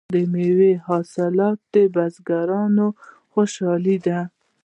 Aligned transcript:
د 0.13 0.15
میوو 0.33 0.71
حاصلات 0.87 1.57
د 1.73 1.75
بزګرانو 1.95 2.87
خوشحالي 3.31 3.97
ده. 4.05 4.19